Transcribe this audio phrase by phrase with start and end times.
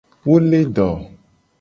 [0.27, 0.87] Wo le do.